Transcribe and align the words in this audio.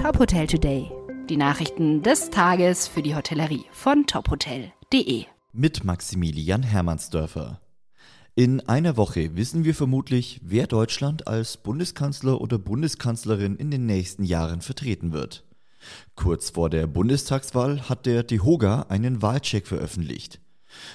Top 0.00 0.18
Hotel 0.18 0.46
Today. 0.46 0.90
Die 1.28 1.36
Nachrichten 1.36 2.02
des 2.02 2.30
Tages 2.30 2.88
für 2.88 3.02
die 3.02 3.14
Hotellerie 3.14 3.66
von 3.70 4.06
tophotel.de. 4.06 5.26
Mit 5.52 5.84
Maximilian 5.84 6.62
Hermannsdörfer. 6.62 7.60
In 8.34 8.66
einer 8.66 8.96
Woche 8.96 9.36
wissen 9.36 9.64
wir 9.64 9.74
vermutlich, 9.74 10.40
wer 10.42 10.66
Deutschland 10.66 11.28
als 11.28 11.58
Bundeskanzler 11.58 12.40
oder 12.40 12.58
Bundeskanzlerin 12.58 13.56
in 13.56 13.70
den 13.70 13.84
nächsten 13.84 14.24
Jahren 14.24 14.62
vertreten 14.62 15.12
wird. 15.12 15.44
Kurz 16.14 16.48
vor 16.48 16.70
der 16.70 16.86
Bundestagswahl 16.86 17.90
hat 17.90 18.06
der 18.06 18.22
DEHOGA 18.22 18.86
einen 18.88 19.20
Wahlcheck 19.20 19.66
veröffentlicht. 19.66 20.40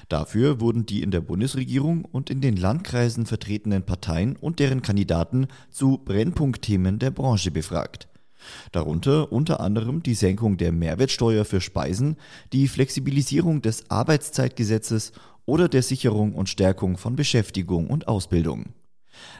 Dafür 0.09 0.59
wurden 0.59 0.87
die 0.87 1.03
in 1.03 1.11
der 1.11 1.21
Bundesregierung 1.21 2.05
und 2.05 2.31
in 2.31 2.41
den 2.41 2.57
Landkreisen 2.57 3.27
vertretenen 3.27 3.83
Parteien 3.83 4.35
und 4.35 4.57
deren 4.57 4.81
Kandidaten 4.81 5.45
zu 5.69 5.99
Brennpunktthemen 5.99 6.97
der 6.97 7.11
Branche 7.11 7.51
befragt. 7.51 8.07
Darunter 8.71 9.32
unter 9.32 9.59
anderem 9.59 10.04
die 10.04 10.14
Senkung 10.14 10.58
der 10.58 10.72
Mehrwertsteuer 10.72 11.45
für 11.45 11.62
Speisen, 11.62 12.17
die 12.53 12.67
Flexibilisierung 12.67 13.62
des 13.62 13.90
Arbeitszeitgesetzes 13.90 15.12
oder 15.45 15.70
der 15.70 15.84
Sicherung 15.84 16.34
und 16.34 16.50
Stärkung 16.50 16.98
von 16.98 17.16
Beschäftigung 17.16 17.88
und 17.88 18.08
Ausbildung. 18.08 18.73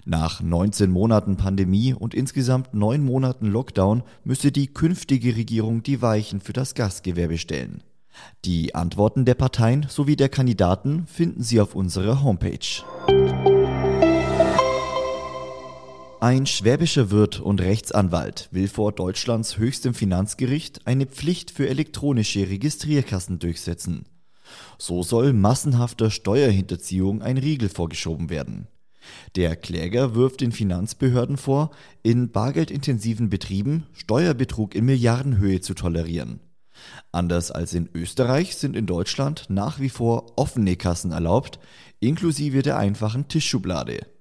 Nach 0.06 0.42
19 0.42 0.90
Monaten 0.90 1.36
Pandemie 1.36 1.94
und 1.94 2.14
insgesamt 2.14 2.74
9 2.74 3.04
Monaten 3.04 3.48
Lockdown 3.48 4.04
müsse 4.24 4.52
die 4.52 4.68
künftige 4.68 5.36
Regierung 5.36 5.84
die 5.84 6.02
Weichen 6.02 6.40
für 6.40 6.54
das 6.54 6.76
Gastgewerbe 6.76 7.38
stellen. 7.38 7.82
Die 8.46 8.76
Antworten 8.76 9.26
der 9.26 9.36
Parteien 9.36 9.88
sowie 9.90 10.16
der 10.16 10.30
Kandidaten 10.30 11.06
finden 11.08 11.44
Sie 11.44 11.60
auf 11.60 11.76
unserer 11.76 12.24
Homepage. 12.24 13.55
Ein 16.22 16.46
schwäbischer 16.46 17.12
Wirt 17.12 17.40
und 17.40 17.62
Rechtsanwalt 17.62 18.48
will 18.52 18.68
vor 18.68 18.94
Deutschlands 18.94 19.58
höchstem 19.58 19.94
Finanzgericht 19.94 20.88
eine 20.88 21.06
Pflicht 21.06 21.52
für 21.52 21.68
elektronische 21.68 22.50
Registrierkassen 22.50 23.38
durchsetzen. 23.40 24.06
So 24.78 25.04
soll 25.04 25.34
massenhafter 25.34 26.10
Steuerhinterziehung 26.10 27.22
ein 27.22 27.38
Riegel 27.38 27.70
vorgeschoben 27.70 28.30
werden. 28.30 28.68
Der 29.36 29.56
Kläger 29.56 30.16
wirft 30.16 30.42
den 30.42 30.52
Finanzbehörden 30.52 31.38
vor, 31.38 31.72
in 32.02 32.32
bargeldintensiven 32.32 33.30
Betrieben 33.30 33.86
Steuerbetrug 33.94 34.74
in 34.74 34.86
Milliardenhöhe 34.86 35.60
zu 35.62 35.74
tolerieren. 35.74 36.40
Anders 37.12 37.52
als 37.52 37.74
in 37.74 37.90
Österreich 37.94 38.56
sind 38.56 38.76
in 38.76 38.86
Deutschland 38.86 39.46
nach 39.50 39.80
wie 39.80 39.90
vor 39.90 40.38
offene 40.38 40.76
Kassen 40.76 41.12
erlaubt, 41.12 41.60
inklusive 42.00 42.62
der 42.62 42.78
einfachen 42.78 43.28
Tischschublade. 43.28 44.15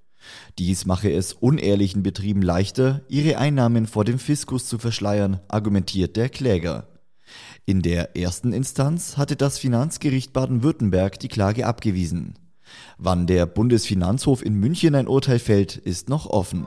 Dies 0.59 0.87
mache 0.87 1.11
es 1.11 1.33
unehrlichen 1.33 2.03
Betrieben 2.03 2.43
leichter, 2.43 3.03
ihre 3.09 3.39
Einnahmen 3.39 3.87
vor 3.87 4.05
dem 4.05 4.19
Fiskus 4.19 4.67
zu 4.67 4.79
verschleiern, 4.79 5.41
argumentiert 5.49 6.17
der 6.17 6.29
Kläger. 6.29 6.89
In 7.67 7.83
der 7.83 8.17
ersten 8.17 8.53
Instanz 8.53 9.17
hatte 9.17 9.37
das 9.37 9.59
Finanzgericht 9.59 10.33
Baden-Württemberg 10.33 11.19
die 11.19 11.29
Klage 11.29 11.67
abgewiesen. 11.67 12.35
Wann 12.99 13.27
der 13.27 13.47
Bundesfinanzhof 13.47 14.45
in 14.45 14.55
München 14.55 14.95
ein 14.95 15.09
Urteil 15.09 15.39
fällt, 15.39 15.77
ist 15.77 16.09
noch 16.09 16.27
offen. 16.27 16.67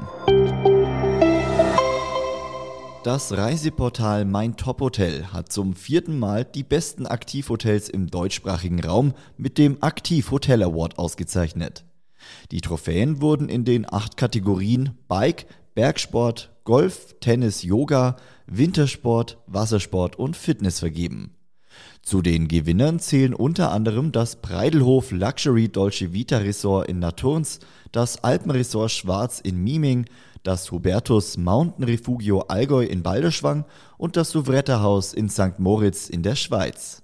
Das 3.04 3.32
Reiseportal 3.38 4.26
Mein 4.26 4.58
Top 4.58 4.82
Hotel 4.82 5.28
hat 5.28 5.52
zum 5.52 5.76
vierten 5.76 6.20
Mal 6.20 6.44
die 6.44 6.64
besten 6.64 7.06
Aktivhotels 7.06 7.88
im 7.88 8.08
deutschsprachigen 8.08 8.84
Raum 8.84 9.14
mit 9.38 9.58
dem 9.58 9.82
Aktiv 9.82 10.32
Hotel 10.32 10.62
Award 10.62 10.98
ausgezeichnet. 11.00 11.86
Die 12.52 12.62
Trophäen 12.62 13.22
wurden 13.22 13.50
in 13.50 13.66
den 13.66 13.92
acht 13.92 14.18
Kategorien 14.18 14.98
Bike, 15.08 15.46
Bergsport, 15.76 16.52
Golf, 16.64 17.16
Tennis, 17.20 17.64
Yoga, 17.64 18.18
Wintersport, 18.48 19.38
Wassersport 19.48 20.18
und 20.18 20.36
Fitness 20.36 20.80
vergeben. 20.80 21.36
Zu 22.02 22.22
den 22.22 22.48
Gewinnern 22.48 23.00
zählen 23.00 23.34
unter 23.34 23.72
anderem 23.72 24.12
das 24.12 24.38
Breidelhof 24.38 25.12
Luxury 25.12 25.70
Dolce 25.70 26.14
Vita 26.14 26.38
Resort 26.38 26.88
in 26.88 27.00
Naturns, 27.00 27.60
das 27.92 28.24
Alpenresort 28.24 28.92
Schwarz 28.92 29.40
in 29.40 29.64
Miming, 29.64 30.06
das 30.44 30.72
Hubertus 30.72 31.38
Mountain 31.38 31.84
Refugio 31.84 32.40
Allgäu 32.48 32.86
in 32.86 33.04
Balderschwang 33.04 33.66
und 33.98 34.16
das 34.16 34.32
Souvretta 34.32 34.82
Haus 34.82 35.14
in 35.14 35.30
St. 35.30 35.60
Moritz 35.60 36.10
in 36.10 36.24
der 36.24 36.36
Schweiz. 36.36 37.04